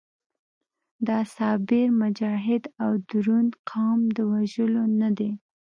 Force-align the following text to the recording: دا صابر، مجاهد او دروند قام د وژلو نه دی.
دا 1.07 1.19
صابر، 1.35 1.85
مجاهد 2.01 2.63
او 2.83 2.91
دروند 3.09 3.51
قام 3.69 3.99
د 4.15 4.17
وژلو 4.31 4.83
نه 5.01 5.09
دی. 5.17 5.31